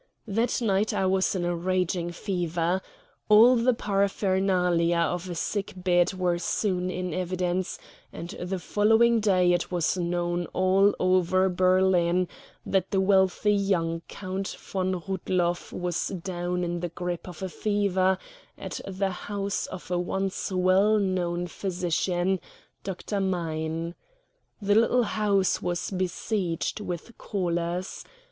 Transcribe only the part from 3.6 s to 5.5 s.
paraphernalia of a